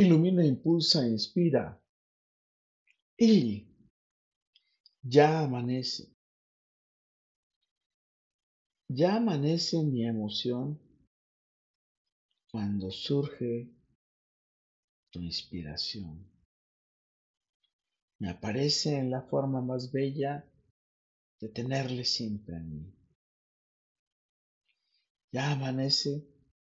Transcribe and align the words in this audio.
ilumina, 0.00 0.44
impulsa, 0.44 1.06
inspira. 1.06 1.78
Y 3.18 3.66
ya 5.02 5.40
amanece. 5.40 6.08
Ya 8.88 9.16
amanece 9.16 9.82
mi 9.82 10.06
emoción 10.06 10.80
cuando 12.50 12.90
surge 12.90 13.70
tu 15.10 15.20
inspiración. 15.20 16.26
Me 18.18 18.30
aparece 18.30 18.96
en 18.96 19.10
la 19.10 19.22
forma 19.22 19.60
más 19.60 19.92
bella 19.92 20.44
de 21.40 21.48
tenerle 21.48 22.04
siempre 22.04 22.56
a 22.56 22.60
mí. 22.60 22.92
Ya 25.32 25.52
amanece 25.52 26.26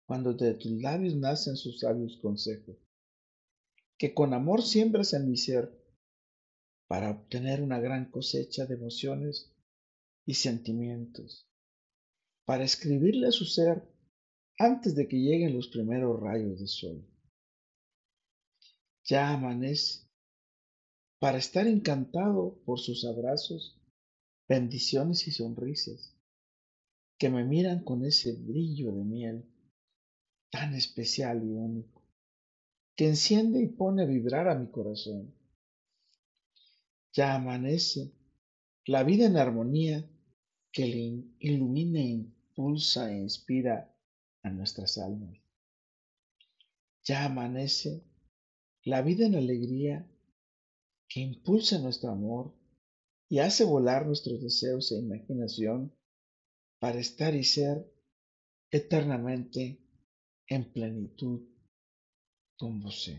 cuando 0.06 0.32
de 0.32 0.54
tus 0.54 0.72
labios 0.80 1.14
nacen 1.16 1.56
sus 1.56 1.80
sabios 1.80 2.16
consejos, 2.16 2.77
que 3.98 4.14
con 4.14 4.34
amor 4.34 4.62
siembras 4.62 5.12
en 5.14 5.28
mi 5.28 5.36
ser 5.36 5.73
para 6.87 7.10
obtener 7.10 7.62
una 7.62 7.80
gran 7.80 8.10
cosecha 8.10 8.66
de 8.66 8.74
emociones 8.74 9.52
y 10.24 10.34
sentimientos, 10.34 11.48
para 12.45 12.64
escribirle 12.64 13.28
a 13.28 13.32
su 13.32 13.45
ser 13.45 13.82
antes 14.59 14.95
de 14.95 15.09
que 15.09 15.16
lleguen 15.16 15.54
los 15.54 15.68
primeros 15.68 16.20
rayos 16.20 16.60
de 16.60 16.66
sol. 16.66 17.06
Ya 19.04 19.30
amanece 19.30 20.06
para 21.18 21.38
estar 21.38 21.66
encantado 21.66 22.60
por 22.65 22.78
sus 22.78 23.04
abrazos, 23.04 23.80
bendiciones 24.48 25.26
y 25.26 25.32
sonrisas, 25.32 26.15
que 27.18 27.30
me 27.30 27.45
miran 27.45 27.82
con 27.82 28.04
ese 28.04 28.32
brillo 28.32 28.92
de 28.92 29.04
miel 29.04 29.45
tan 30.51 30.74
especial 30.74 31.42
y 31.42 31.52
único, 31.52 31.95
que 32.96 33.06
enciende 33.06 33.62
y 33.62 33.68
pone 33.68 34.02
a 34.02 34.06
vibrar 34.06 34.48
a 34.48 34.55
mi 34.55 34.68
corazón. 34.70 35.34
Ya 37.12 37.34
amanece 37.34 38.12
la 38.87 39.02
vida 39.02 39.26
en 39.26 39.37
armonía 39.37 40.09
que 40.73 40.87
le 40.87 41.24
ilumina, 41.38 42.01
impulsa 42.01 43.12
e 43.12 43.18
inspira 43.18 43.95
a 44.43 44.51
nuestras 44.51 44.98
almas. 44.98 45.38
Ya 47.04 47.24
amanece 47.24 48.02
la 48.82 49.02
vida 49.02 49.26
en 49.26 49.34
alegría 49.34 50.10
que 51.09 51.21
impulsa 51.21 51.78
nuestro 51.78 52.10
amor 52.10 52.54
y 53.28 53.40
hace 53.40 53.65
volar 53.65 54.06
nuestros 54.06 54.40
deseos 54.40 54.90
e 54.93 54.96
imaginación 54.96 55.93
para 56.78 56.99
estar 56.99 57.34
y 57.34 57.45
ser 57.45 57.93
eternamente 58.71 59.80
en 60.46 60.73
plenitud 60.73 61.55
vos. 62.59 63.10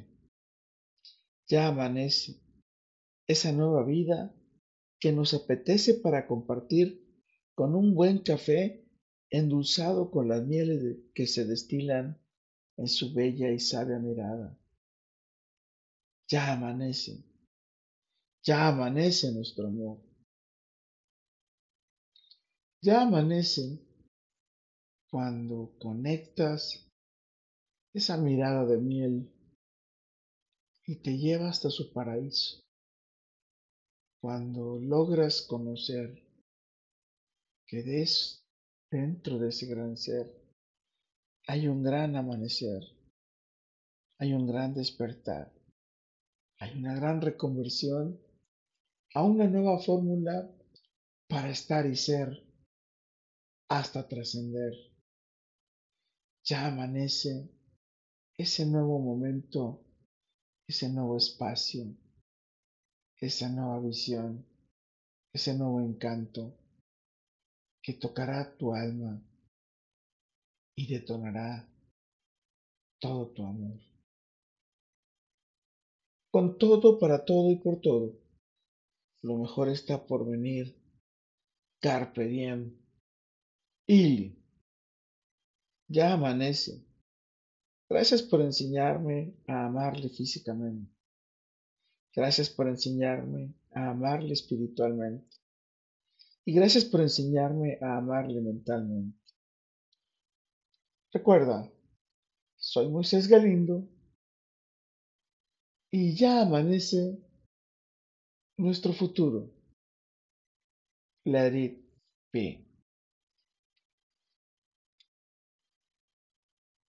Ya 1.47 1.67
amanece 1.67 2.41
esa 3.27 3.51
nueva 3.51 3.85
vida 3.85 4.33
que 4.99 5.11
nos 5.11 5.33
apetece 5.33 5.95
para 5.95 6.27
compartir 6.27 7.05
con 7.53 7.75
un 7.75 7.93
buen 7.93 8.19
café 8.19 8.85
endulzado 9.29 10.11
con 10.11 10.27
las 10.27 10.45
mieles 10.45 10.97
que 11.13 11.27
se 11.27 11.45
destilan 11.45 12.21
en 12.77 12.87
su 12.87 13.13
bella 13.13 13.51
y 13.51 13.59
sabia 13.59 13.99
mirada. 13.99 14.57
Ya 16.27 16.53
amanece, 16.53 17.23
ya 18.43 18.67
amanece 18.67 19.31
nuestro 19.31 19.67
amor. 19.67 20.01
Ya 22.81 23.01
amanece 23.01 23.79
cuando 25.09 25.75
conectas 25.79 26.86
esa 27.97 28.17
mirada 28.17 28.65
de 28.65 28.77
miel 28.77 29.31
y 30.85 30.95
te 31.01 31.17
lleva 31.17 31.49
hasta 31.49 31.69
su 31.69 31.91
paraíso. 31.93 32.61
Cuando 34.21 34.79
logras 34.79 35.41
conocer 35.41 36.23
que 37.67 37.83
des 37.83 38.43
Dentro 38.89 39.37
de 39.37 39.49
ese 39.49 39.65
gran 39.65 39.97
ser 39.97 40.33
hay 41.45 41.67
un 41.67 41.83
gran 41.83 42.15
amanecer, 42.15 42.83
hay 44.17 44.33
un 44.33 44.47
gran 44.47 44.73
despertar, 44.73 45.51
hay 46.59 46.77
una 46.77 46.95
gran 46.95 47.21
reconversión 47.21 48.17
a 49.13 49.23
una 49.23 49.45
nueva 49.47 49.79
fórmula 49.79 50.49
para 51.27 51.49
estar 51.49 51.85
y 51.85 51.97
ser 51.97 52.45
hasta 53.69 54.07
trascender. 54.07 54.73
Ya 56.45 56.67
amanece 56.67 57.49
ese 58.37 58.65
nuevo 58.67 58.99
momento, 58.99 59.83
ese 60.67 60.89
nuevo 60.89 61.17
espacio, 61.17 61.85
esa 63.19 63.49
nueva 63.49 63.79
visión, 63.79 64.45
ese 65.33 65.57
nuevo 65.57 65.81
encanto 65.81 66.55
que 67.81 67.93
tocará 67.93 68.55
tu 68.57 68.73
alma 68.73 69.21
y 70.75 70.87
detonará 70.87 71.67
todo 72.99 73.27
tu 73.29 73.43
amor. 73.43 73.79
Con 76.31 76.57
todo, 76.59 76.99
para 76.99 77.25
todo 77.25 77.51
y 77.51 77.55
por 77.55 77.81
todo, 77.81 78.13
lo 79.23 79.37
mejor 79.37 79.69
está 79.69 80.05
por 80.05 80.29
venir. 80.29 80.75
Carpe 81.81 82.27
diem. 82.27 82.77
Ili. 83.87 84.35
Ya 85.89 86.13
amanece. 86.13 86.86
Gracias 87.89 88.21
por 88.21 88.41
enseñarme 88.41 89.33
a 89.47 89.65
amarle 89.65 90.09
físicamente. 90.09 90.91
Gracias 92.13 92.49
por 92.49 92.67
enseñarme 92.67 93.53
a 93.71 93.91
amarle 93.91 94.33
espiritualmente. 94.33 95.37
Y 96.45 96.53
gracias 96.53 96.83
por 96.85 97.01
enseñarme 97.01 97.77
a 97.81 97.97
amarle 97.97 98.41
mentalmente. 98.41 99.17
Recuerda, 101.13 101.71
soy 102.57 102.89
Moisés 102.89 103.27
Galindo 103.27 103.87
y 105.91 106.15
ya 106.15 106.41
amanece 106.41 107.17
nuestro 108.57 108.93
futuro. 108.93 109.49
Let 111.25 111.55
it 111.55 111.77
be. 112.33 112.66